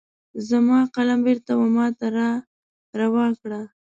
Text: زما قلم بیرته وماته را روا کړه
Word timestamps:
زما 0.49 0.79
قلم 0.95 1.19
بیرته 1.25 1.51
وماته 1.55 2.07
را 2.17 2.29
روا 2.99 3.27
کړه 3.41 3.61